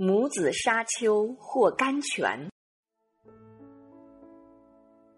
[0.00, 2.48] 母子沙丘获甘泉。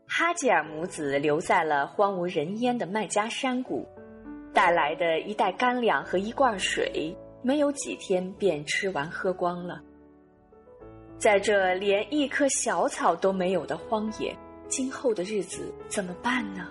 [0.06, 3.86] 哈吉尔母子留在了荒无人烟的麦加山谷，
[4.54, 9.82] 带来的一袋干粮和一罐水，没有几天便吃完喝光了。
[11.18, 14.34] 在这连一棵小草都没有的荒野，
[14.66, 16.66] 今后的日子怎么办呢？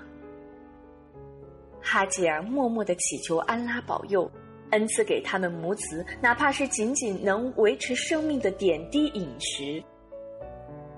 [1.79, 4.27] 哈吉尔默默的祈求安拉保佑，
[4.71, 9.83] 恩赐给他们母子，哪怕是仅仅能维持生命的点滴饮食。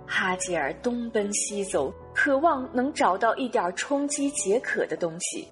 [0.06, 5.48] 哈吉尔东奔西走，渴望能找到一点充饥解渴的东西。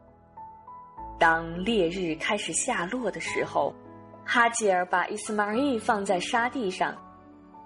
[1.18, 3.74] 当烈日开始下落的时候，
[4.26, 6.94] 哈吉尔把伊斯玛仪放在沙地上，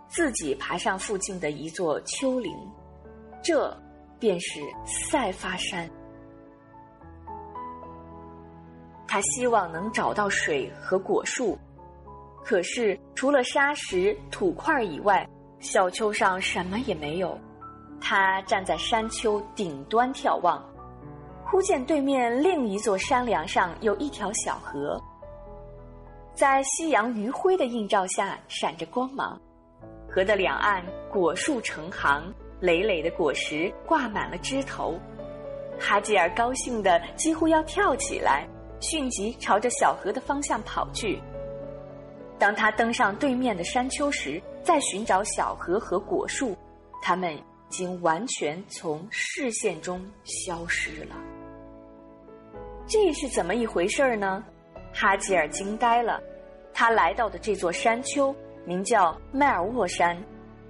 [0.07, 2.51] 自己爬上附近的一座丘陵，
[3.43, 3.75] 这
[4.19, 5.89] 便是塞发山。
[9.13, 11.55] 他希望能找到水和果树，
[12.43, 15.23] 可是除了沙石、土块以外，
[15.59, 17.37] 小丘上什么也没有。
[18.01, 20.67] 他站在山丘顶端眺望，
[21.45, 24.99] 忽见对面另一座山梁上有一条小河，
[26.33, 29.39] 在夕阳余晖的映照下闪着光芒。
[30.09, 34.97] 河的两岸果树成行，累累的果实挂满了枝头。
[35.79, 38.47] 哈吉尔高兴的几乎要跳起来。
[38.83, 41.19] 迅即朝着小河的方向跑去。
[42.37, 46.55] 当他登上对面的山丘时，再寻找小河和果树，
[47.01, 51.15] 他们已经完全从视线中消失了。
[52.85, 54.43] 这是怎么一回事儿呢？
[54.93, 56.21] 哈吉尔惊呆了。
[56.73, 60.21] 他来到的这座山丘名叫迈尔沃山，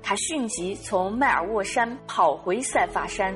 [0.01, 3.35] 他迅即从迈尔沃山跑回塞法山，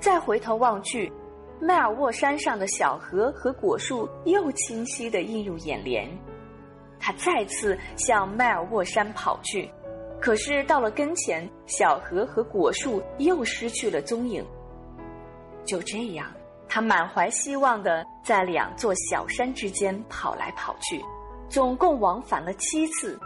[0.00, 1.12] 再回头望去。
[1.60, 6.08] 迈尔沃山上的小河和果树又清晰地映入眼帘，
[7.00, 9.68] 他再次向迈尔沃山跑去，
[10.20, 14.44] 可是到了跟前，小河和果树又失去了踪影。
[15.64, 16.32] 就这样，
[16.68, 21.04] 他满怀希望地在两座小山之间跑来跑去，
[21.48, 23.18] 总共往返了七次。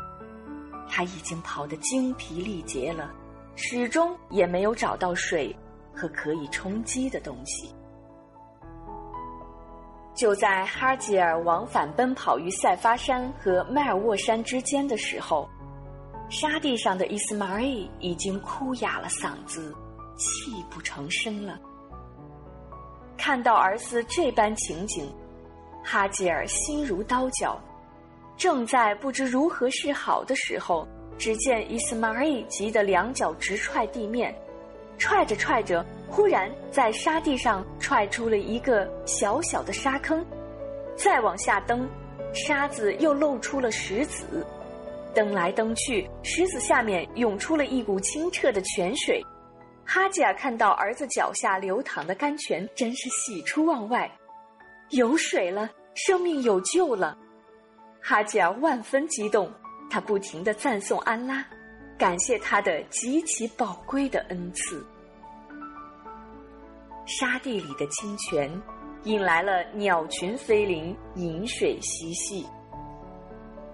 [0.89, 3.13] 他已经跑得精疲力竭了，
[3.57, 5.55] 始终也没有找到水
[5.95, 7.75] 和可以充饥的东西。
[10.15, 15.49] 就在哈吉尔往返奔跑于塞发山和迈尔沃山之间的时候，
[16.29, 19.75] 沙地上的伊斯玛仪已经哭哑了嗓子，
[20.17, 21.59] 泣不成声了。
[23.17, 25.11] 看到儿子这般情景，
[25.83, 27.59] 哈吉尔心如刀绞，
[28.37, 30.87] 正在不知如何是好的时候，
[31.17, 34.35] 只见伊斯玛仪急得两脚直踹地面，
[34.99, 35.85] 踹着踹着。
[36.09, 40.23] 忽然，在沙地上踹出了一个小小的沙坑，
[40.95, 41.89] 再往下蹬，
[42.35, 44.47] 沙子又露出了石子，
[45.15, 49.25] 蹬来蹬去，石子下面涌出了一股清澈的泉水。
[49.87, 54.11] 哈吉尔看到儿子脚下流淌的甘泉，真是喜出望外，
[54.91, 57.17] 有水了，生命有救了。
[58.03, 59.51] 哈吉尔万分激动，
[59.91, 61.43] 他不停地赞颂安拉，
[62.03, 64.85] 感谢他的极其宝贵的恩赐。
[67.07, 68.51] 沙地里的清泉，
[69.05, 72.45] 引来了鸟群飞临，饮水嬉戏，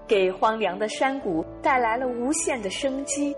[0.06, 3.34] 给荒凉的山谷带来了无限的生机。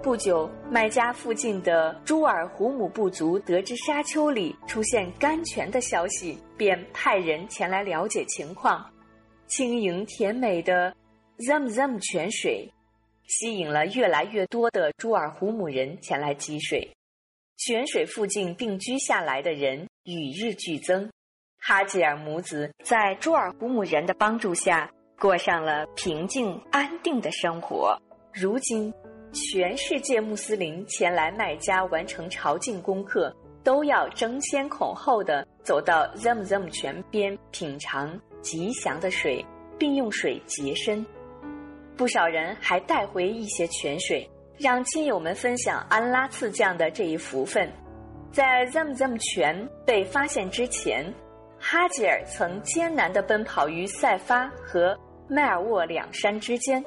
[0.00, 8.88] 不久，麦家附近的朱尔胡姆部族得知沙丘里出现甘泉的消息，便派人前来了解情况。
[9.48, 10.94] 轻盈甜美的
[11.38, 12.72] Zamzam 泉水，
[13.26, 16.90] 吸引了越来越多的朱尔胡姆人前来汲水。
[17.56, 21.08] 泉水附近定居下来的人与日俱增，
[21.58, 27.96] 哈吉尔母子在朱尔胡姆人的帮助下过上了平静安定的生活。
[28.32, 28.92] 如今，
[29.32, 39.44] 全世界穆斯林前来麦加完成朝觐功课，都要争先恐后的走到 Zamzam 泉边品尝吉祥的水，
[39.78, 41.06] 并用水洁身。
[41.96, 44.28] 不少人还带回一些泉水。
[44.56, 47.68] 让亲友们分享安拉赐降的这一福分。
[48.30, 51.12] 在 Zamzam 泉被发现之前，
[51.58, 54.96] 哈吉尔曾艰难地奔跑于塞发和
[55.28, 56.82] 迈尔沃两山之间。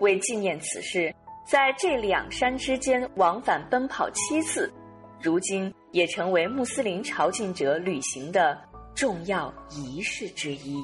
[0.00, 1.14] 为纪念此事，
[1.50, 4.70] 在这两山之间往返奔跑七次，
[5.18, 8.58] 如今也成为穆斯林朝觐者旅行的
[8.94, 10.76] 重要仪式之一。